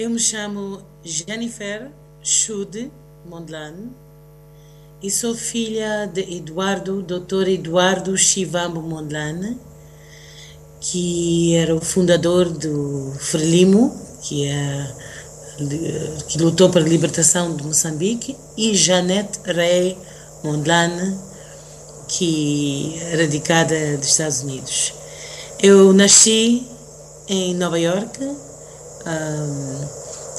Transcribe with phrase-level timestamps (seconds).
[0.00, 1.90] Eu me chamo Jennifer
[2.22, 2.90] Schude
[3.26, 3.90] Mondlane
[5.02, 7.48] e sou filha de Eduardo, Dr.
[7.48, 9.58] Eduardo Chivambo Mondlane,
[10.80, 14.94] que era o fundador do Frelimo, que, é,
[16.28, 19.98] que lutou libertação de Moçambique, e Janete Rey
[20.42, 21.14] Mondlane,
[22.08, 24.94] que é radicada dos Estados Unidos.
[25.62, 26.66] Eu nasci
[27.28, 28.18] em Nova York
[29.06, 29.88] um,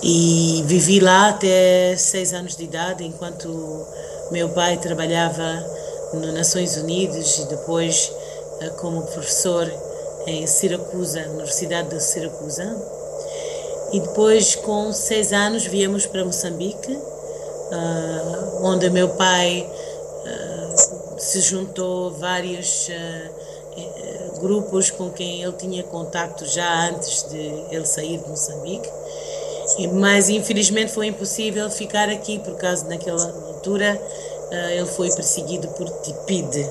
[0.04, 3.86] e vivi lá até seis anos de idade, enquanto
[4.32, 5.66] meu pai trabalhava
[6.14, 8.12] nas Nações Unidas e depois
[8.62, 9.72] uh, como professor
[10.28, 12.76] em Siracusa, Universidade de Siracusa.
[13.94, 22.12] E depois, com seis anos, viemos para Moçambique, uh, onde meu pai uh, se juntou
[22.12, 23.51] vários uh,
[24.40, 28.90] grupos com quem ele tinha contato já antes de ele sair de Moçambique.
[29.94, 34.02] Mas infelizmente foi impossível ficar aqui por causa naquela altura
[34.72, 36.70] ele foi perseguido por Tipide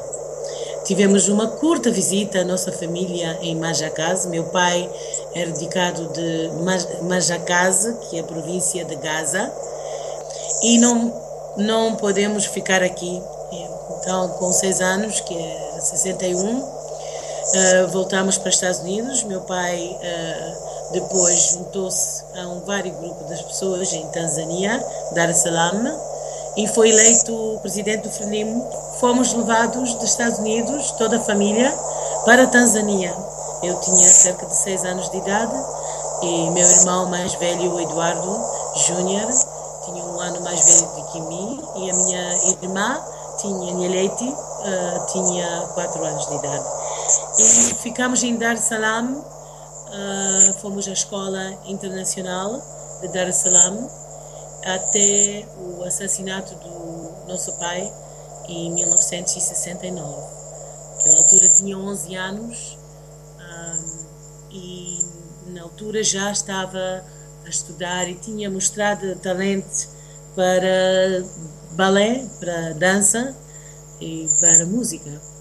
[0.85, 4.29] Tivemos uma curta visita à nossa família em Majacase.
[4.29, 4.91] Meu pai
[5.35, 6.51] é radicado de
[7.03, 9.53] Majacase, que é a província de Gaza,
[10.63, 11.15] e não,
[11.59, 13.23] não podemos ficar aqui.
[13.99, 16.80] Então, com seis anos, que é 61,
[17.55, 19.23] uh, voltamos para os Estados Unidos.
[19.25, 25.39] Meu pai uh, depois juntou-se a um vários grupos das pessoas em Tanzânia, Dar es
[25.39, 25.99] Salaam,
[26.57, 28.69] e foi eleito presidente do Frelimo,
[28.99, 31.73] fomos levados dos Estados Unidos, toda a família,
[32.25, 33.15] para a Tanzânia.
[33.63, 35.55] Eu tinha cerca de seis anos de idade
[36.23, 38.45] e meu irmão mais velho, Eduardo
[38.87, 39.31] Júnior,
[39.85, 43.01] tinha um ano mais velho do que mim e a minha irmã,
[43.39, 46.80] tinha Nielete, uh, tinha quatro anos de idade.
[47.41, 52.63] E ficamos em Dar es Salaam, uh, fomos à escola internacional
[53.01, 53.89] de Dar es Salaam,
[54.63, 57.91] até o assassinato do nosso pai
[58.47, 60.23] em 1969.
[60.97, 62.79] Naquela altura tinha 11 anos
[63.39, 64.07] um,
[64.51, 64.99] e
[65.47, 67.03] na altura já estava
[67.47, 69.89] a estudar e tinha mostrado talento
[70.37, 71.25] para
[71.71, 73.35] balé, para dança
[73.99, 75.40] e para música.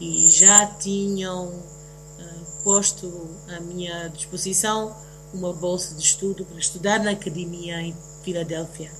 [0.00, 4.94] E já tinham uh, posto à minha disposição
[5.32, 8.90] uma bolsa de estudo para estudar na academia em Filadélfia,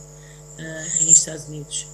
[0.58, 1.86] uh, nos Estados Unidos.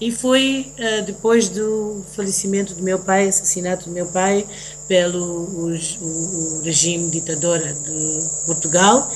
[0.00, 4.46] E foi uh, depois do falecimento do meu pai, assassinato do meu pai
[4.88, 9.10] pelo o, o, regime ditador de Portugal,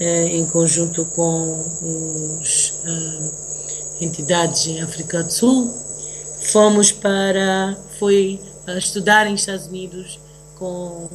[0.00, 1.64] em conjunto com
[2.40, 2.74] as
[4.00, 5.72] entidades em África do Sul,
[6.40, 8.40] fomos para foi
[8.77, 10.19] estudar nos Estados Unidos
[10.57, 11.09] com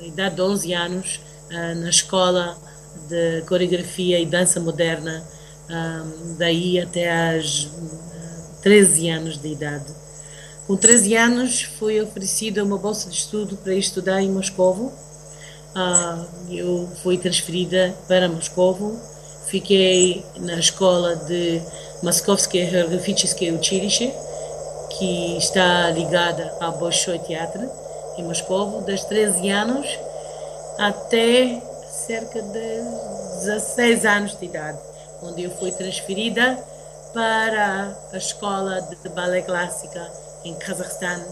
[0.00, 1.20] a idade de 11 anos
[1.50, 2.58] na escola
[3.08, 5.24] de coreografia e dança moderna
[5.70, 7.68] um, daí até aos
[8.62, 9.84] 13 anos de idade.
[10.66, 14.92] Com 13 anos foi oferecida uma bolsa de estudo para estudar em Moscovo.
[15.74, 18.98] Uh, eu fui transferida para Moscovo.
[19.46, 21.62] Fiquei na escola de
[22.02, 24.12] Moskovsky Horografichesky Училище,
[24.97, 27.69] que está ligada ao Bolshoi Teatro
[28.17, 29.87] em Moscovo, das 13 anos
[30.77, 31.61] até
[32.05, 32.81] cerca de
[33.45, 34.93] 16 anos de idade
[35.23, 36.57] onde eu fui transferida
[37.13, 40.11] para a escola de balé clássica
[40.43, 41.23] em Cazaquistão,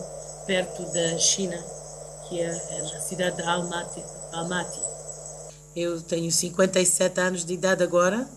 [0.46, 1.58] perto da China,
[2.28, 4.04] que é, é na cidade de Almaty.
[4.32, 4.80] Almaty.
[5.76, 8.28] Eu tenho 57 anos de idade agora.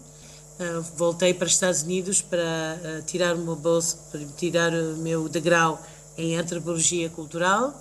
[0.55, 2.39] Uh, voltei para os Estados Unidos para
[2.81, 5.83] uh, tirar uma bolsa, para tirar o meu degrau
[6.17, 7.75] em antropologia cultural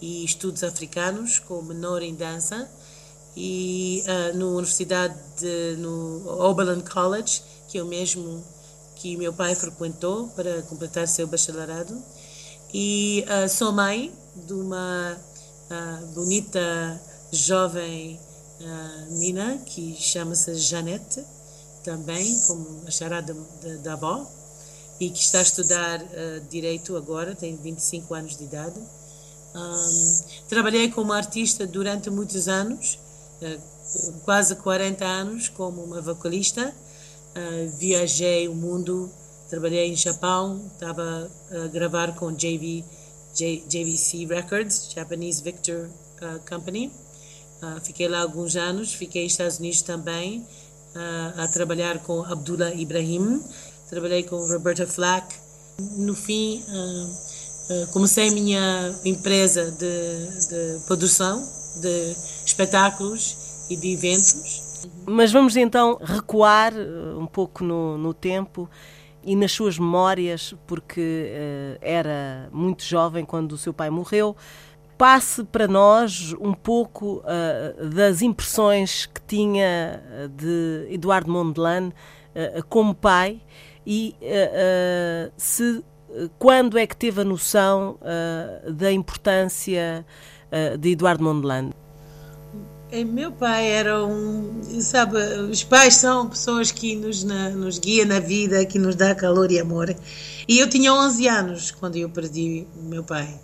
[0.00, 2.66] e estudos africanos, com menor em dança
[3.36, 8.42] e uh, na universidade de, no Oberlin College, que é o mesmo
[8.96, 12.02] que meu pai frequentou para completar seu bacharelado.
[12.72, 15.16] E sou mãe de uma
[16.12, 18.18] bonita jovem
[19.10, 21.24] menina que chama-se Janete,
[21.84, 23.36] também como a charada
[23.82, 24.26] da avó,
[24.98, 26.02] e que está a estudar
[26.48, 28.80] Direito agora, tem 25 anos de idade.
[29.54, 32.98] Um, trabalhei como artista durante muitos anos
[33.40, 33.58] eh,
[34.24, 36.74] quase 40 anos como uma vocalista.
[37.36, 39.10] Uh, viajei o mundo,
[39.50, 42.84] trabalhei em Japão, estava a gravar com JV,
[43.34, 45.90] J, JVC Records, Japanese Victor
[46.22, 46.92] uh, Company.
[47.60, 50.46] Uh, fiquei lá alguns anos, fiquei nos Estados Unidos também
[51.36, 53.42] a trabalhar com Abdullah Ibrahim,
[53.88, 55.34] trabalhei com Roberta Flack.
[55.96, 56.62] No fim,
[57.92, 61.44] comecei a minha empresa de, de produção
[61.80, 62.14] de
[62.46, 63.36] espetáculos
[63.70, 64.34] e de eventos
[65.06, 68.68] Mas vamos então recuar uh, um pouco no, no tempo
[69.22, 74.36] e nas suas memórias, porque uh, era muito jovem quando o seu pai morreu.
[74.96, 80.02] Passe para nós um pouco uh, das impressões que tinha
[80.36, 83.40] de Eduardo Mondlane uh, como pai
[83.86, 84.14] e
[85.36, 85.84] se
[86.38, 87.98] quando é que teve a noção
[88.72, 90.06] da importância
[90.78, 91.74] de Eduardo Mondlane.
[93.02, 94.62] Meu pai era um.
[94.80, 95.16] Sabe,
[95.50, 99.50] os pais são pessoas que nos, na, nos guiam na vida, que nos dá calor
[99.50, 99.94] e amor.
[100.46, 103.40] E eu tinha 11 anos quando eu perdi meu pai.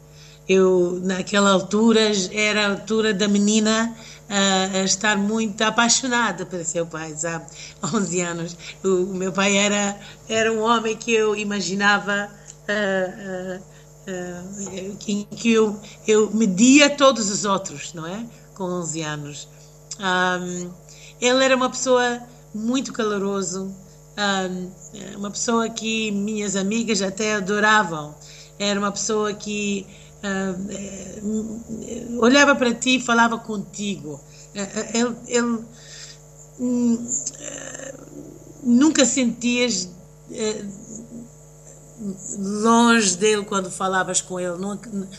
[0.53, 3.95] Eu, naquela altura, era a altura da menina
[4.29, 7.47] a, a estar muito apaixonada pelo seu pai, sabe?
[7.95, 8.57] 11 anos.
[8.83, 9.97] O, o, meu pai era,
[10.29, 12.29] era um homem que eu imaginava.
[12.69, 18.27] Uh, uh, uh, que, que eu, eu media todos os outros, não é?
[18.55, 19.49] com 11 anos.
[20.01, 20.71] Um,
[21.21, 22.21] ele era uma pessoa
[22.53, 23.73] muito caloroso,
[24.19, 28.15] um, uma pessoa que minhas amigas até adoravam.
[28.59, 29.87] Era uma pessoa que
[31.23, 34.21] um, olhava para ti e falava contigo.
[34.55, 35.59] Ele, ele
[36.59, 37.09] hum,
[38.63, 39.89] nunca sentias
[42.39, 44.57] longe dele quando falavas com ele.
[44.57, 44.79] Não,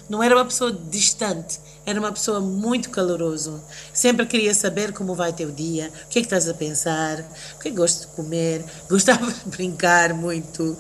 [0.10, 3.62] não era uma pessoa distante, era uma pessoa muito caloroso.
[3.94, 7.20] Sempre queria saber como vai teu dia, o que é que estás a pensar,
[7.56, 8.66] o que é que gostas de comer.
[8.90, 10.64] Gostava de brincar muito.
[10.64, 10.78] Uh,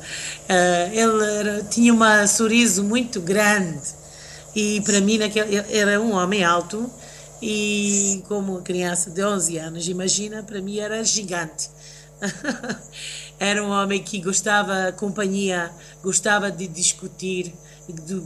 [0.91, 4.00] ele era, tinha um sorriso muito grande
[4.56, 6.89] e para mim naquele, era um homem alto
[7.42, 11.69] e como criança de 11 anos, imagina, para mim era gigante.
[13.39, 15.71] Era um homem que gostava companhia,
[16.03, 17.51] gostava de discutir,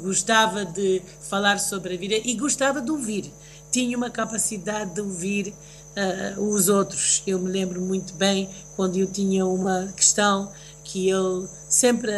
[0.04, 3.32] gostava de falar sobre a vida e gostava de ouvir.
[3.72, 5.54] Tinha uma capacidade de ouvir
[5.96, 7.24] uh, os outros.
[7.26, 10.52] Eu me lembro muito bem quando eu tinha uma questão
[10.84, 12.12] que ele sempre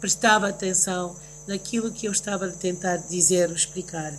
[0.00, 1.14] prestava atenção
[1.46, 4.12] naquilo que eu estava a tentar dizer ou explicar.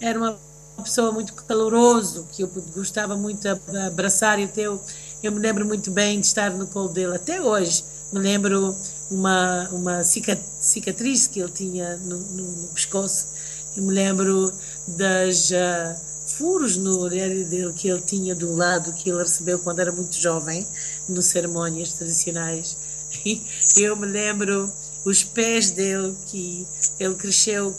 [0.00, 0.38] Era uma
[0.82, 4.80] pessoa muito caloroso, que eu gostava muito de abraçar e até eu
[5.22, 7.84] eu me lembro muito bem de estar no colo dele até hoje.
[8.12, 8.76] Me lembro
[9.10, 13.28] uma, uma cicatriz que ele tinha no, no, no pescoço.
[13.76, 14.52] Eu me lembro
[14.86, 19.80] das uh, furos no olho dele que ele tinha do lado que ele recebeu quando
[19.80, 20.66] era muito jovem,
[21.08, 22.76] no cerimônias tradicionais.
[23.76, 24.72] Eu me lembro
[25.06, 26.66] os pés dele que
[26.98, 27.72] ele cresceu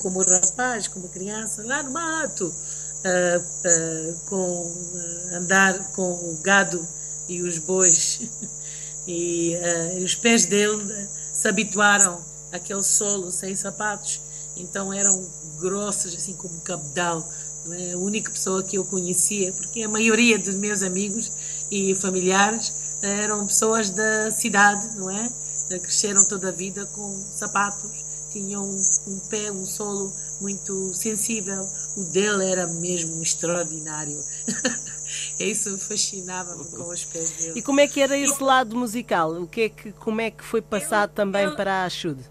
[0.00, 6.86] como rapaz, como criança, lá no mato uh, uh, com uh, andar com o gado
[7.28, 8.22] e os bois.
[9.06, 9.54] e
[10.02, 10.82] os pés dele
[11.30, 12.18] se habituaram
[12.50, 14.20] àquele solo sem sapatos,
[14.56, 15.30] então eram
[15.60, 17.28] grossos, assim como cabedal.
[17.70, 21.32] É a única pessoa que eu conhecia, porque a maioria dos meus amigos
[21.70, 22.72] e familiares
[23.02, 25.30] eram pessoas da cidade, não é?
[25.68, 28.64] Cresceram toda a vida com sapatos, tinham
[29.06, 31.66] um, pé, um solo muito sensível.
[31.96, 34.18] O dele era mesmo extraordinário.
[35.38, 37.58] Isso fascinava-me com os pés dele.
[37.58, 39.32] E como é que era esse lado musical?
[39.32, 42.24] O que é que, como é que foi passado ele, também ele, para a Achude?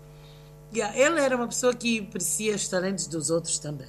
[0.73, 3.87] Yeah, ele era uma pessoa que aprecia os talentos dos outros também.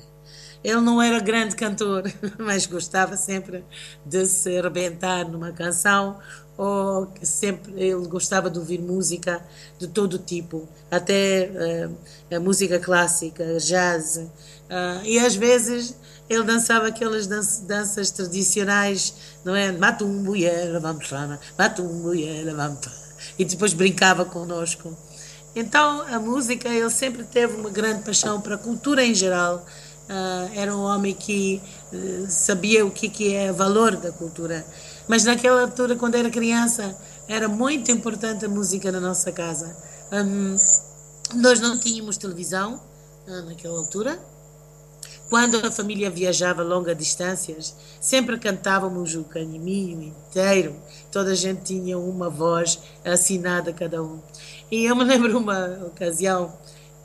[0.62, 2.04] Ele não era grande cantor,
[2.38, 3.64] mas gostava sempre
[4.04, 6.18] de se arrebentar numa canção
[6.56, 9.42] ou sempre ele gostava de ouvir música
[9.78, 11.50] de todo tipo, até
[12.30, 15.94] uh, música clássica, jazz, uh, e às vezes
[16.28, 19.14] ele dançava aquelas danças, danças tradicionais,
[19.44, 19.70] não é?
[19.70, 20.32] Matumbo,
[20.80, 24.96] vamos lá, matumbo, e depois brincava conosco.
[25.54, 29.64] Então a música, ele sempre teve uma grande paixão para a cultura em geral.
[30.08, 31.60] Uh, era um homem que
[32.28, 34.64] sabia o que, que é o valor da cultura
[35.08, 36.96] mas naquela altura, quando era criança,
[37.28, 39.76] era muito importante a música na nossa casa.
[40.12, 40.56] Um,
[41.34, 42.80] nós não tínhamos televisão
[43.26, 44.18] uh, naquela altura.
[45.28, 50.76] Quando a família viajava longas distâncias, sempre cantávamos o caminho inteiro.
[51.10, 54.20] Toda a gente tinha uma voz assinada cada um.
[54.70, 56.52] E eu me lembro uma ocasião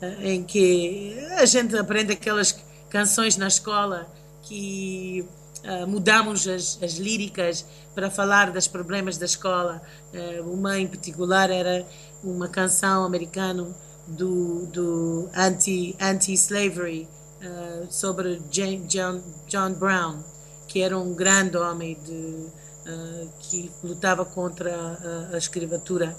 [0.00, 2.56] uh, em que a gente aprende aquelas
[2.88, 4.06] canções na escola
[4.42, 5.26] que
[5.64, 7.64] uh, mudamos as, as líricas
[7.94, 9.82] para falar dos problemas da escola.
[10.12, 11.86] Uh, uma em particular era
[12.22, 13.68] uma canção americana
[14.06, 17.08] do, do anti-slavery
[17.40, 20.22] anti uh, sobre John, John Brown,
[20.66, 26.16] que era um grande homem de, uh, que lutava contra a, a escravatura.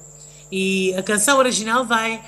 [0.52, 2.24] E a canção original vai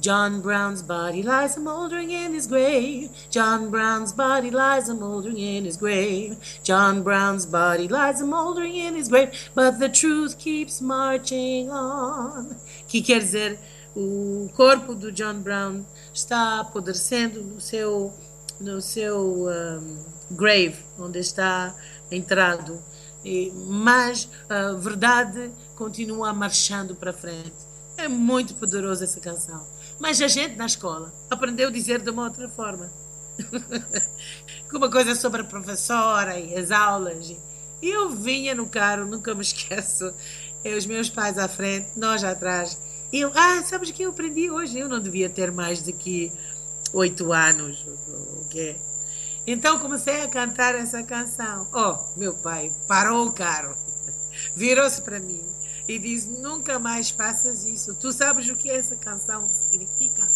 [0.00, 3.10] John Brown's body lies a mouldering in his grave.
[3.30, 6.36] John Brown's body lies a mouldering in his grave.
[6.62, 9.50] John Brown's body lies a mouldering in his grave.
[9.54, 12.56] But the truth keeps marching on.
[12.88, 13.58] Que quer dizer,
[13.94, 18.12] o corpo do John Brown está apodrecendo no seu,
[18.58, 21.74] no seu um, grave, onde está
[22.10, 22.82] entrado.
[23.22, 27.68] E, mas a verdade continua marchando para frente.
[27.98, 29.66] É muito poderosa essa canção.
[30.00, 32.90] Mas a gente na escola aprendeu a dizer de uma outra forma.
[34.72, 37.36] Uma coisa sobre a professora e as aulas.
[37.82, 40.12] E eu vinha no carro, nunca me esqueço.
[40.64, 42.78] E os meus pais à frente, nós atrás.
[43.12, 44.78] Eu, ah, sabes o que eu aprendi hoje?
[44.78, 46.32] Eu não devia ter mais de que
[46.92, 47.84] oito anos.
[47.86, 48.46] O?
[49.46, 51.66] Então comecei a cantar essa canção.
[51.72, 53.74] Oh, meu pai parou o carro,
[54.54, 55.49] virou-se para mim
[55.90, 57.94] e diz: Nunca mais faças isso.
[57.94, 60.28] Tu sabes o que essa canção significa?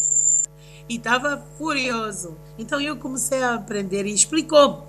[0.88, 2.36] E estava furioso.
[2.58, 4.86] Então eu comecei a aprender e explicou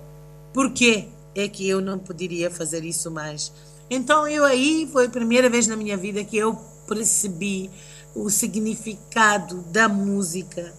[0.52, 3.52] por que é que eu não poderia fazer isso mais.
[3.88, 6.54] Então eu aí foi a primeira vez na minha vida que eu
[6.86, 7.70] percebi
[8.14, 10.72] o significado da música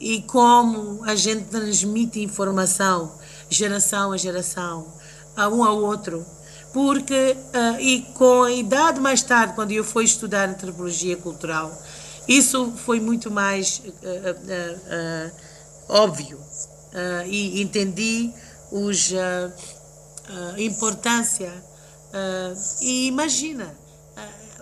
[0.00, 3.12] e como a gente transmite informação
[3.48, 4.86] geração a geração,
[5.36, 6.24] a um ao outro
[6.74, 11.72] porque uh, e com a idade mais tarde, quando eu fui estudar antropologia cultural,
[12.26, 15.32] isso foi muito mais uh,
[15.88, 16.40] óbvio
[17.26, 18.32] e entendi
[18.70, 21.52] os, a importância
[22.80, 23.74] e imagina,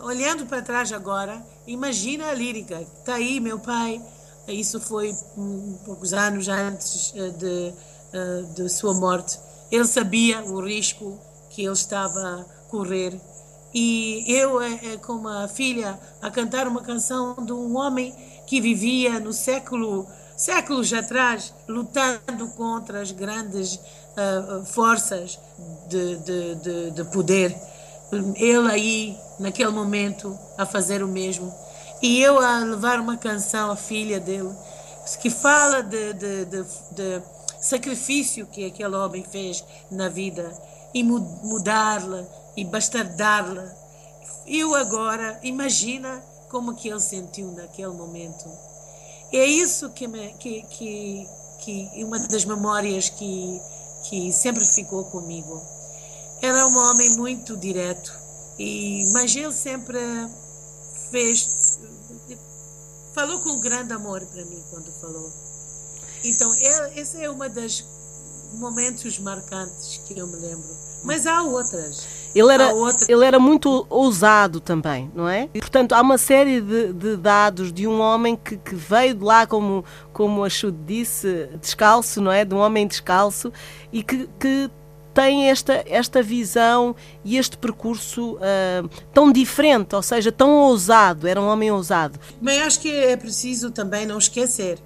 [0.00, 4.02] olhando para trás agora, imagina a lírica, está aí meu pai,
[4.48, 7.74] isso foi um, poucos anos antes de,
[8.54, 9.38] de sua morte,
[9.70, 11.20] ele sabia o risco
[11.52, 13.20] que ele estava a correr.
[13.74, 18.14] E eu, é, é, como a filha, a cantar uma canção de um homem
[18.46, 20.06] que vivia no século,
[20.36, 25.38] séculos atrás, lutando contra as grandes uh, forças
[25.88, 27.56] de, de, de, de poder.
[28.36, 31.52] Ele aí, naquele momento, a fazer o mesmo.
[32.02, 34.52] E eu a levar uma canção à filha dele,
[35.20, 37.22] que fala de, de, de, de
[37.58, 40.52] sacrifício que aquele homem fez na vida
[40.94, 43.74] e mudá-la e bastardá-la.
[44.46, 48.44] Eu agora, imagina como que ele sentiu naquele momento.
[49.32, 51.28] É isso que, me, que, que,
[51.60, 53.60] que uma das memórias que,
[54.04, 55.62] que sempre ficou comigo.
[56.42, 58.12] Era um homem muito direto,
[58.58, 59.98] e, mas ele sempre
[61.10, 61.78] fez,
[63.14, 65.32] falou com grande amor para mim quando falou.
[66.24, 67.84] Então, ele, essa é uma das
[68.54, 70.82] momentos marcantes que eu me lembro.
[71.04, 72.06] Mas há outras.
[72.34, 72.70] Ele era,
[73.08, 75.48] ele era muito ousado também, não é?
[75.52, 79.24] E, portanto, há uma série de, de dados de um homem que, que, veio de
[79.24, 82.44] lá, como, como a Chud disse, descalço, não é?
[82.44, 83.52] De um homem descalço
[83.92, 84.70] e que, que
[85.12, 91.40] tem esta, esta visão e este percurso uh, tão diferente, ou seja, tão ousado, era
[91.40, 92.18] um homem ousado.
[92.40, 94.78] Mas acho que é preciso também não esquecer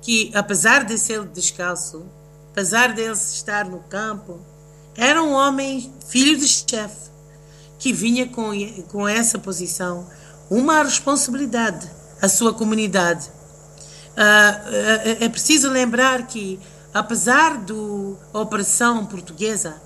[0.00, 2.06] que, apesar de ser descalço,
[2.50, 4.40] apesar dele estar no campo,
[4.96, 7.10] era um homem filho de chefe
[7.78, 8.50] que vinha com,
[8.88, 10.06] com essa posição
[10.50, 11.90] uma responsabilidade
[12.20, 13.28] à sua comunidade.
[14.10, 16.58] Uh, é preciso lembrar que,
[16.92, 17.74] apesar da
[18.38, 19.80] opressão portuguesa,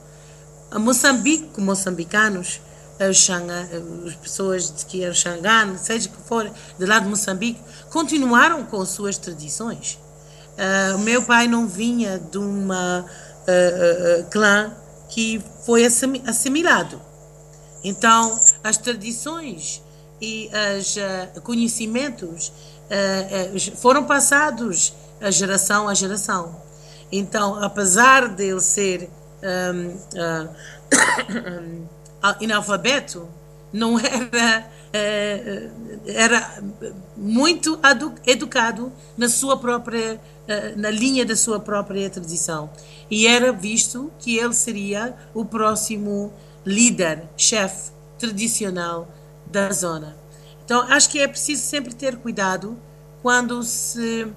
[0.72, 2.60] Moçambique, moçambicanos,
[2.98, 9.18] as pessoas que eram xangano, seja que for, de lá de Moçambique, continuaram com suas
[9.18, 9.98] tradições.
[10.54, 14.72] Uh, o meu pai não vinha de uma uh, uh, clã
[15.08, 17.00] que foi assimilado.
[17.82, 19.82] Então, as tradições
[20.20, 20.96] e os
[21.42, 22.52] conhecimentos
[23.76, 26.62] foram passados a geração a geração.
[27.12, 29.10] Então, apesar de ele ser
[29.44, 29.98] um,
[32.22, 33.28] analfabeto,
[33.70, 34.66] não era
[36.06, 36.62] era
[37.16, 37.78] muito
[38.26, 40.20] educado na sua própria
[40.76, 42.70] na linha da sua própria tradição.
[43.10, 46.32] E era visto que ele seria o próximo
[46.64, 49.08] líder, chefe tradicional
[49.46, 50.16] da zona.
[50.64, 52.76] Então, acho que é preciso sempre ter cuidado
[53.22, 54.30] quando se uh,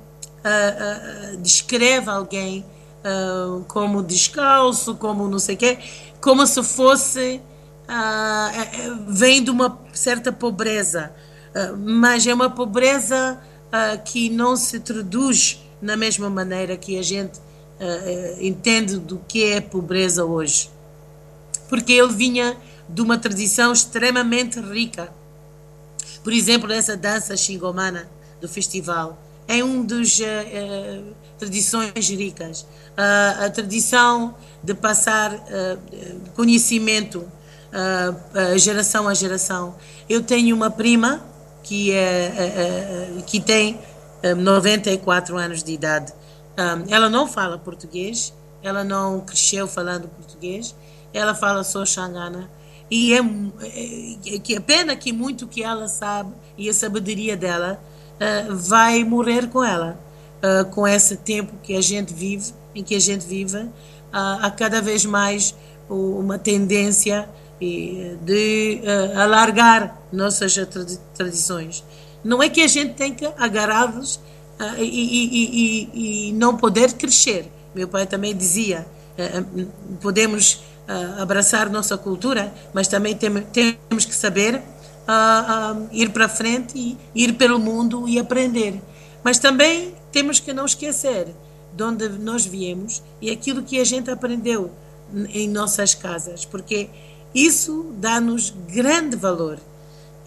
[1.33, 2.65] uh, descreve alguém
[3.03, 5.79] uh, como descalço, como não sei o quê,
[6.21, 7.41] como se fosse.
[9.07, 11.13] vem de uma certa pobreza,
[11.77, 13.39] mas é uma pobreza
[14.03, 19.61] que não se traduz na mesma maneira que a gente uh, entende do que é
[19.61, 20.69] pobreza hoje.
[21.69, 22.57] Porque ele vinha
[22.87, 25.11] de uma tradição extremamente rica.
[26.23, 28.09] Por exemplo, essa dança xingomana,
[28.41, 29.21] do festival.
[29.47, 32.65] É um dos uh, uh, tradições ricas.
[32.99, 35.31] A tradição de passar
[36.35, 37.23] conhecimento
[38.55, 39.75] geração a geração.
[40.09, 41.23] Eu tenho uma prima
[41.61, 43.79] que, é, que tem
[44.21, 46.13] 94 anos de idade.
[46.89, 48.33] Ela não fala português,
[48.63, 50.75] ela não cresceu falando português,
[51.13, 52.49] ela fala só xangana.
[52.89, 57.79] E é, é, que é pena que muito que ela sabe e a sabedoria dela
[58.15, 59.99] uh, vai morrer com ela,
[60.41, 63.69] uh, com esse tempo que a gente vive, em que a gente vive, uh,
[64.11, 65.55] há cada vez mais
[65.89, 68.81] uma tendência de
[69.15, 70.53] alargar nossas
[71.15, 71.81] tradições.
[72.23, 74.19] Não é que a gente tem que agarrá-los
[74.77, 77.51] e, e, e, e não poder crescer.
[77.75, 78.87] Meu pai também dizia,
[80.01, 84.61] podemos uh, abraçar nossa cultura, mas também tem, temos que saber uh,
[85.75, 88.81] uh, ir para frente ir pelo mundo e aprender.
[89.23, 91.27] Mas também temos que não esquecer
[91.73, 94.71] de onde nós viemos e aquilo que a gente aprendeu
[95.29, 96.89] em nossas casas, porque
[97.33, 99.59] isso dá-nos grande valor.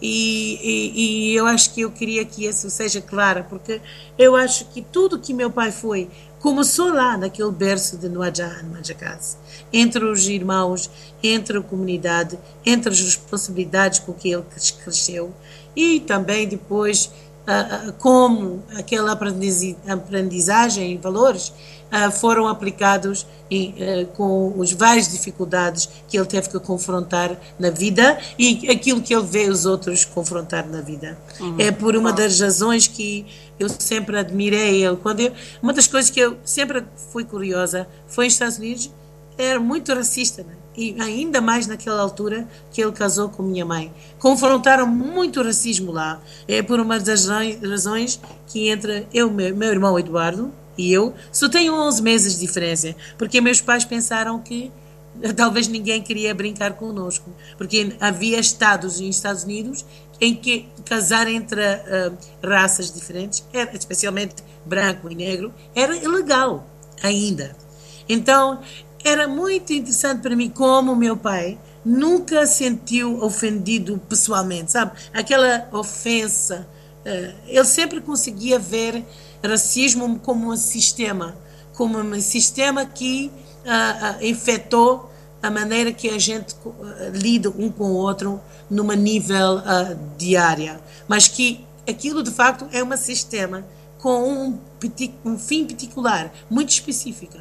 [0.01, 3.79] E, e, eu acho que eu queria que isso seja claro, porque
[4.17, 9.37] eu acho que tudo que meu pai foi começou lá, naquele berço de Nuajan, Majacás,
[9.71, 10.89] entre os irmãos,
[11.21, 14.43] entre a comunidade, entre as responsabilidades com que ele
[14.83, 15.31] cresceu
[15.75, 17.11] e também depois
[17.97, 21.51] como aquela aprendizagem e valores
[22.19, 23.25] foram aplicados
[24.13, 29.25] com as várias dificuldades que ele teve que confrontar na vida e aquilo que ele
[29.25, 31.17] vê os outros confrontar na vida.
[31.39, 31.55] Uhum.
[31.59, 33.25] É por uma das razões que
[33.59, 34.95] eu sempre admirei ele.
[34.97, 38.89] Quando eu, uma das coisas que eu sempre fui curiosa foi nos Estados Unidos,
[39.37, 40.53] era muito racista, né?
[40.75, 43.93] E ainda mais naquela altura que ele casou com minha mãe.
[44.19, 46.21] Confrontaram muito racismo lá.
[46.47, 51.73] É por uma das razões que entre eu, meu irmão Eduardo e eu só tenho
[51.73, 54.71] 11 meses de diferença, porque meus pais pensaram que
[55.35, 59.85] talvez ninguém queria brincar conosco, porque havia estados nos Estados Unidos
[60.19, 66.67] em que casar entre uh, raças diferentes, era, especialmente branco e negro, era ilegal
[67.01, 67.55] ainda.
[68.07, 68.59] Então,
[69.03, 74.91] era muito interessante para mim como meu pai nunca sentiu ofendido pessoalmente, sabe?
[75.13, 76.67] Aquela ofensa.
[77.05, 79.03] Uh, ele sempre conseguia ver
[79.43, 81.35] racismo como um sistema,
[81.73, 83.31] como um sistema que
[83.65, 85.11] uh, uh, infectou
[85.41, 86.55] a maneira que a gente
[87.13, 89.59] lida um com o outro numa nível
[90.15, 93.65] diária, mas que aquilo de facto é um sistema
[93.97, 94.59] com um,
[95.25, 97.37] um fim particular, muito específico.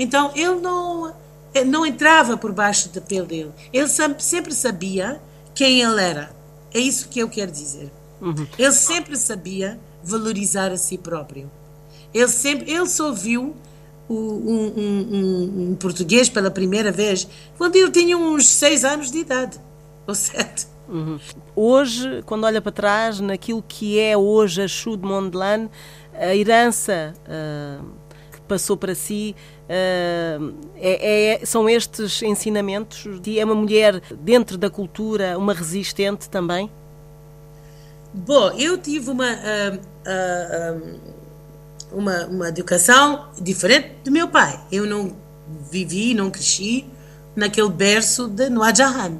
[0.00, 1.14] Então ele não,
[1.52, 3.52] eh, não entrava por baixo da pele dele.
[3.70, 5.20] Ele sempre sabia
[5.54, 6.34] quem ele era.
[6.72, 7.92] É isso que eu quero dizer.
[8.18, 8.46] Uhum.
[8.58, 11.50] Ele sempre sabia valorizar a si próprio.
[12.14, 13.54] Ele sempre, ele só viu
[14.08, 19.18] um, um, um, um, português pela primeira vez quando ele tinha uns seis anos de
[19.18, 19.60] idade,
[20.06, 20.66] ou sete.
[20.88, 21.20] Uhum.
[21.54, 25.70] Hoje, quando olha para trás, naquilo que é hoje a Chou de Mondlane,
[26.14, 27.84] a herança uh,
[28.50, 29.34] passou para si
[29.70, 33.06] Uh, é, é, são estes ensinamentos?
[33.38, 36.68] É uma mulher dentro da cultura, uma resistente também?
[38.12, 39.76] Bom, eu tive uma, uh,
[40.74, 41.00] uh,
[41.92, 44.58] uma, uma educação diferente do meu pai.
[44.72, 45.14] Eu não
[45.70, 46.84] vivi, não cresci
[47.36, 49.18] naquele berço de Noah Jahan.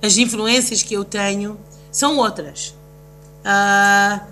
[0.00, 1.58] As influências que eu tenho
[1.90, 2.72] são outras.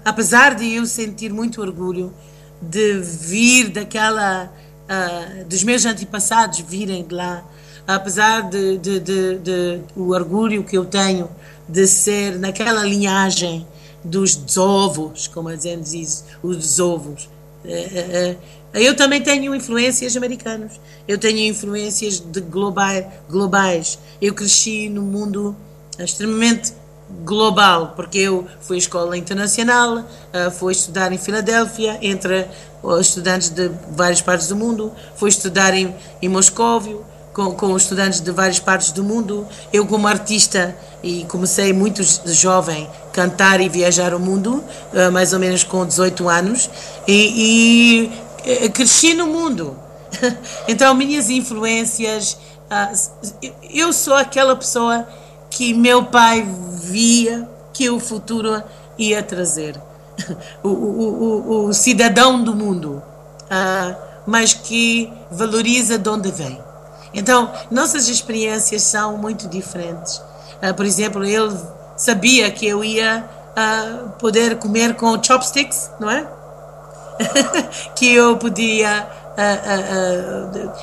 [0.04, 2.14] apesar de eu sentir muito orgulho
[2.60, 4.52] de vir daquela
[4.86, 7.44] uh, dos meus antepassados virem de lá,
[7.86, 11.28] apesar de, de, de, de, o orgulho que eu tenho
[11.68, 13.66] de ser naquela linhagem
[14.02, 17.28] dos desovos, como gente diz, os desovos.
[17.64, 23.98] Uh, uh, eu também tenho influências americanas, eu tenho influências de globais, globais.
[24.20, 25.56] Eu cresci no mundo
[25.98, 26.74] extremamente
[27.24, 32.46] global, porque eu fui à escola internacional, uh, fui estudar em Filadélfia, entre
[33.00, 37.04] estudantes de várias partes do mundo, fui estudar em, em Moscóvio,
[37.36, 39.46] com, com estudantes de várias partes do mundo.
[39.70, 45.38] Eu, como artista, e comecei muito jovem cantar e viajar o mundo, uh, mais ou
[45.38, 46.70] menos com 18 anos,
[47.06, 48.10] e,
[48.46, 49.76] e uh, cresci no mundo.
[50.66, 52.38] então, minhas influências,
[52.70, 55.06] uh, eu sou aquela pessoa
[55.56, 58.62] que meu pai via que o futuro
[58.98, 59.80] ia trazer.
[60.62, 63.02] O, o, o, o cidadão do mundo,
[63.44, 66.58] uh, mas que valoriza de onde vem.
[67.12, 70.16] Então, nossas experiências são muito diferentes.
[70.62, 71.54] Uh, por exemplo, ele
[71.96, 76.26] sabia que eu ia uh, poder comer com chopsticks, não é?
[77.96, 79.08] que eu podia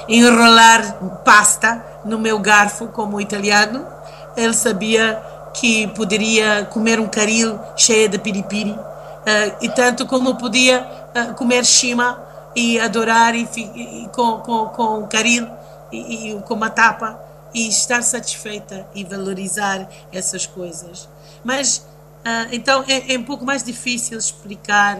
[0.08, 3.93] enrolar pasta no meu garfo como italiano.
[4.36, 5.22] Ele sabia
[5.54, 8.76] que poderia comer um caril cheio de piripiri
[9.62, 10.82] e tanto como podia
[11.38, 12.22] comer shima
[12.56, 15.48] e adorar e, e, com, com, com caril
[15.92, 17.20] e, e com uma tapa
[17.54, 21.08] e estar satisfeita e valorizar essas coisas.
[21.44, 25.00] Mas uh, então é, é, um pouco mais difícil explicar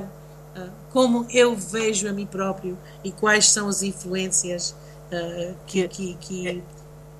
[0.92, 4.76] como eu vejo a mim próprio e quais são as influências
[5.68, 6.64] que, que, que,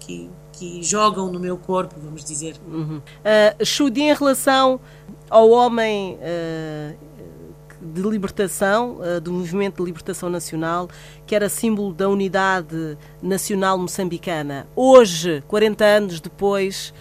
[0.06, 2.56] que, que jogam no meu corpo, vamos dizer.
[2.68, 2.98] Uhum.
[2.98, 4.80] Uh, em relação
[5.30, 6.18] ao homem
[7.84, 10.90] de libertação, uh, do movimento de libertação nacional,
[11.26, 14.66] que era símbolo da unidade nacional moçambicana.
[14.76, 16.94] Hoje, 40 anos depois,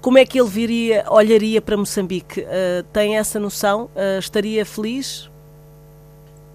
[0.00, 2.40] como é que ele viria, olharia para Moçambique?
[2.40, 3.90] Uh, tem essa noção?
[3.96, 5.28] Uh, estaria feliz?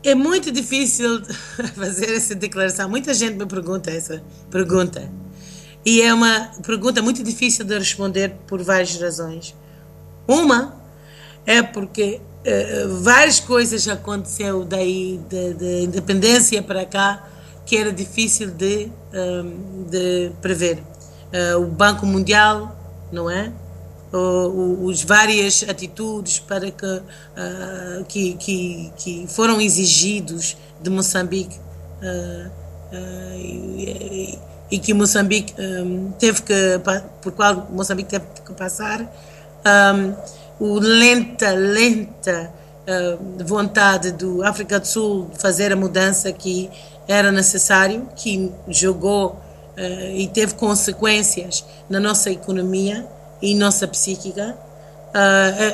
[0.04, 1.22] É muito difícil
[1.76, 2.90] fazer essa declaração.
[2.90, 5.12] Muita gente me pergunta essa pergunta.
[5.86, 9.56] E é uma pergunta muito difícil de responder por várias razões.
[10.28, 10.76] Uma
[11.46, 17.28] é porque uh, várias coisas aconteceu daí da independência para cá
[17.66, 20.84] que era difícil de, um, de prever.
[21.34, 22.76] Uh, o Banco Mundial,
[23.12, 23.52] não é?
[24.12, 31.60] Uh, os várias atitudes para que, uh, que, que, que, foram exigidos de Moçambique
[33.34, 34.38] e,
[34.74, 36.54] e, que Moçambique um, teve que
[37.22, 40.14] por qual Moçambique teve que passar um,
[40.60, 42.52] o lenta, lenta
[42.88, 46.70] uh, vontade do África do Sul de fazer a mudança que
[47.08, 49.40] era necessário, que jogou
[49.78, 53.08] uh, e teve consequências na nossa economia
[53.42, 54.58] e nossa psíquica.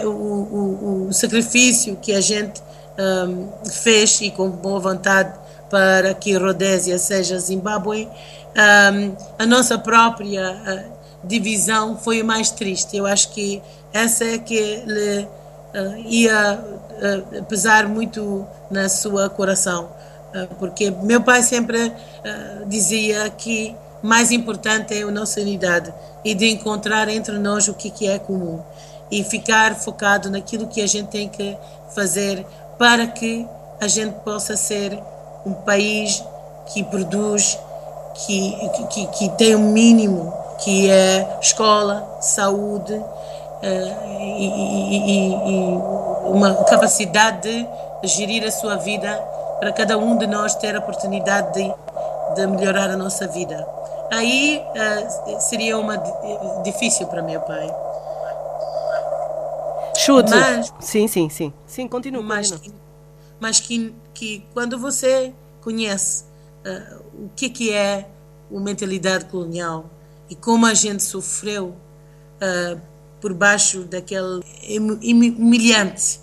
[0.04, 2.62] Uh, o, o, o, sacrifício que a gente
[3.00, 5.34] um, fez e com boa vontade
[5.70, 8.10] para que Rodésia seja Zimbábue,
[8.56, 10.92] um, a nossa própria uh,
[11.24, 12.98] divisão foi o mais triste.
[12.98, 13.62] Eu acho que
[13.94, 19.90] essa é que lhe uh, ia uh, pesar muito na sua coração,
[20.60, 21.92] porque meu pai sempre
[22.68, 25.92] dizia que mais importante é a nossa unidade
[26.24, 28.62] e de encontrar entre nós o que, que é comum
[29.10, 31.58] e ficar focado naquilo que a gente tem que
[31.96, 32.46] fazer
[32.78, 33.48] para que
[33.82, 35.02] a gente possa ser
[35.46, 36.24] um país
[36.72, 37.58] que produz,
[38.26, 43.06] que, que, que tem o um mínimo, que é escola, saúde, uh,
[44.20, 47.68] e, e, e, uma capacidade
[48.02, 49.16] de gerir a sua vida
[49.60, 51.74] para cada um de nós ter a oportunidade de,
[52.36, 53.68] de melhorar a nossa vida.
[54.12, 55.98] Aí uh, seria uma
[56.64, 57.74] difícil para meu pai.
[59.98, 60.32] Chute.
[60.32, 61.54] Mas, sim, sim, sim.
[61.68, 62.24] Sim, continua.
[62.24, 62.74] Mas, que,
[63.40, 66.29] mas que, que quando você conhece
[66.70, 68.10] uh, o que, que é
[68.52, 69.90] a mentalidade colonial
[70.30, 71.76] e como a gente sofreu
[72.40, 72.82] uh,
[73.20, 74.42] por baixo daquele
[74.78, 76.20] humilhante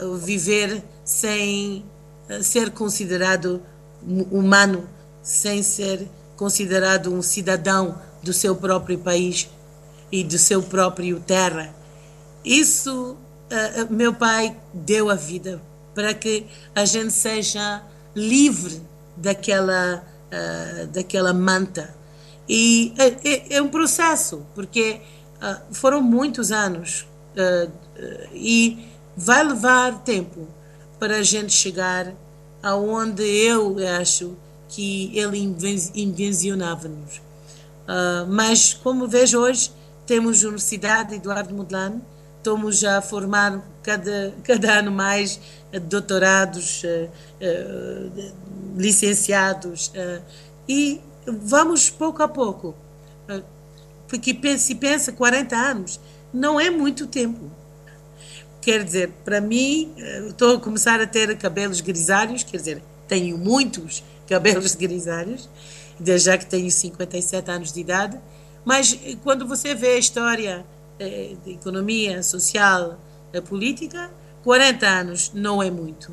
[0.00, 1.84] uh, viver sem
[2.28, 3.62] uh, ser considerado
[4.30, 4.88] humano,
[5.22, 9.48] sem ser considerado um cidadão do seu próprio país
[10.10, 11.74] e do seu próprio terra.
[12.44, 13.16] Isso
[13.90, 15.60] meu pai deu a vida
[15.94, 17.82] para que a gente seja
[18.14, 18.80] livre
[19.16, 20.04] daquela
[20.92, 21.94] daquela manta
[22.48, 25.02] e é, é, é um processo porque
[25.42, 27.04] Uh, foram muitos anos
[27.36, 30.46] uh, uh, e vai levar tempo
[31.00, 32.14] para a gente chegar
[32.62, 34.36] aonde eu acho
[34.68, 35.38] que ele
[35.96, 37.20] invencionava-nos.
[38.28, 39.72] mas, como vejo hoje,
[40.06, 42.00] temos a Universidade Eduardo Mondlane,
[42.38, 45.40] estamos a formar cada, cada ano mais
[45.88, 46.82] doutorados,
[48.76, 49.92] licenciados,
[50.68, 52.74] e vamos pouco a pouco
[54.12, 55.98] porque se pensa 40 anos,
[56.34, 57.50] não é muito tempo.
[58.60, 63.38] Quer dizer, para mim, eh, estou a começar a ter cabelos grisalhos, quer dizer, tenho
[63.38, 65.48] muitos cabelos grisalhos,
[66.18, 68.20] já que tenho 57 anos de idade,
[68.66, 70.64] mas eh, quando você vê a história
[71.00, 73.00] eh, de economia social,
[73.40, 74.10] política,
[74.42, 76.12] 40 anos não é muito.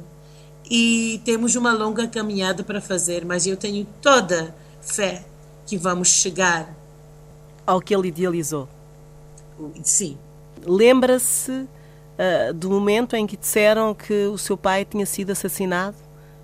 [0.69, 5.25] E temos uma longa caminhada para fazer, mas eu tenho toda fé
[5.65, 6.73] que vamos chegar
[7.65, 8.69] ao que ele idealizou.
[9.83, 10.17] Sim.
[10.63, 15.97] Lembra-se uh, do momento em que disseram que o seu pai tinha sido assassinado?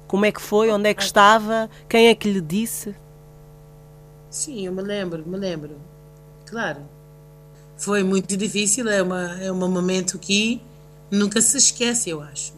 [0.07, 0.69] Como é que foi?
[0.71, 1.69] Onde é que estava?
[1.87, 2.95] Quem é que lhe disse?
[4.29, 5.77] Sim, eu me lembro, me lembro.
[6.45, 6.94] Claro.
[7.77, 10.61] Foi muito difícil, é, uma, é um momento que
[11.11, 12.53] nunca se esquece, eu acho.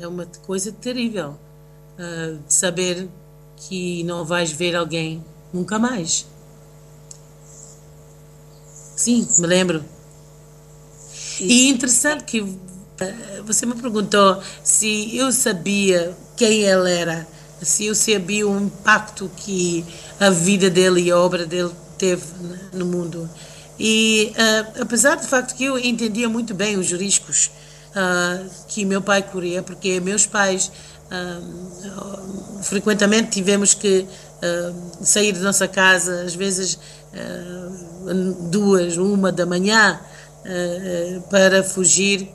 [0.00, 1.36] É uma coisa terrível
[1.98, 3.08] uh, de saber
[3.56, 6.26] que não vais ver alguém nunca mais.
[8.96, 9.84] Sim, me lembro.
[11.40, 12.58] E interessante que uh,
[13.44, 17.26] você me perguntou se eu sabia quem ele era,
[17.60, 19.84] se eu sabia o impacto que
[20.18, 22.24] a vida dele e a obra dele teve
[22.72, 23.28] no mundo.
[23.84, 27.50] E uh, apesar do facto que eu entendia muito bem os riscos
[27.88, 30.70] uh, que meu pai corria, porque meus pais
[31.10, 34.06] uh, frequentemente tivemos que
[35.02, 36.76] sair da nossa casa, às vezes
[38.50, 40.00] duas, uma da manhã,
[41.30, 42.28] para fugir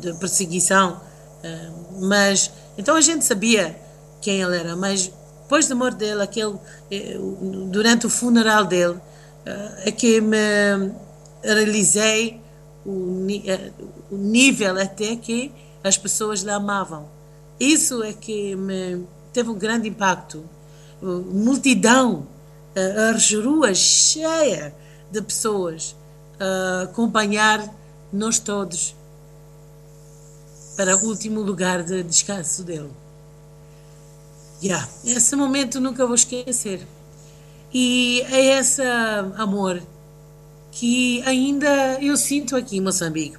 [0.00, 1.00] de perseguição.
[2.00, 3.76] mas então a gente sabia
[4.20, 5.10] quem ele era, mas
[5.42, 6.54] depois da morte dele, aquele,
[6.90, 7.18] eh,
[7.66, 8.98] durante o funeral dele,
[9.84, 10.36] é que me
[11.42, 12.40] realizei
[12.84, 13.70] o, eh,
[14.10, 15.52] o nível até que
[15.82, 17.08] as pessoas lhe amavam.
[17.58, 20.44] Isso é que me teve um grande impacto.
[21.00, 22.26] Multidão,
[23.10, 24.72] as ruas cheias
[25.10, 25.96] de pessoas
[26.38, 27.68] a acompanhar
[28.12, 28.94] nós todos
[30.76, 32.90] para o último lugar de descanso dele.
[34.62, 34.88] Yeah.
[35.04, 36.86] Esse momento nunca vou esquecer.
[37.74, 38.82] E é esse
[39.36, 39.82] amor
[40.70, 43.38] que ainda eu sinto aqui em Moçambique.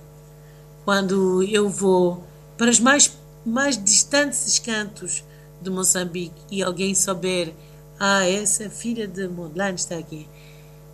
[0.84, 2.24] Quando eu vou
[2.58, 3.16] para os mais,
[3.46, 5.24] mais distantes cantos
[5.62, 7.54] de Moçambique e alguém souber,
[8.00, 10.28] ah, essa filha de Mondlane está aqui.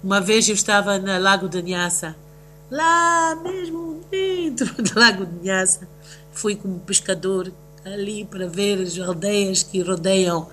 [0.04, 2.15] Uma vez eu estava no Lago de Nhaça,
[2.69, 5.88] lá mesmo dentro do Lago de Nhaça.
[6.34, 7.52] Fui como pescador
[7.86, 10.47] ali para ver as aldeias que rodeiam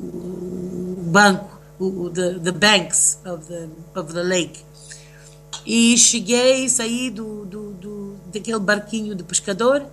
[0.00, 1.61] o banco
[2.10, 4.60] the, the banks of the, of the lake.
[5.64, 9.84] E cheguei, saí do, do, do, daquele barquinho de pescador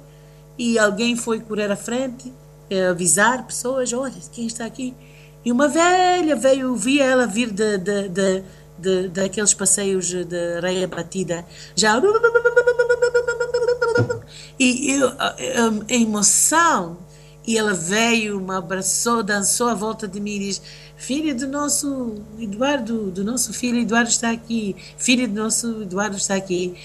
[0.57, 2.33] e alguém foi correr à frente,
[2.69, 4.93] eh, avisar pessoas, olha, quem está aqui?
[5.43, 8.43] E uma velha veio, via ela vir de, de, de,
[8.77, 12.01] de, daqueles passeios de areia batida, já...
[14.59, 15.35] E eu, a,
[15.89, 16.97] a emoção,
[17.47, 20.61] e ela veio, me abraçou, dançou à volta de mim e diz
[20.99, 26.35] filho do nosso Eduardo, do nosso filho Eduardo está aqui, filho do nosso Eduardo está
[26.35, 26.75] aqui.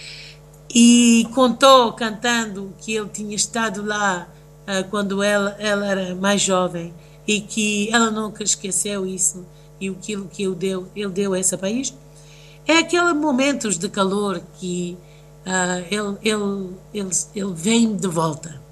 [0.72, 4.29] E contou, cantando, que ele tinha estado lá
[4.62, 6.94] uh, quando ela, ela era mais jovem
[7.27, 9.44] e que ela nunca esqueceu isso
[9.81, 11.92] e aquilo que ele deu, ele deu a esse país.
[12.66, 14.96] É aqueles momentos de calor que
[15.44, 18.62] uh, ele, ele, ele, ele vem de volta.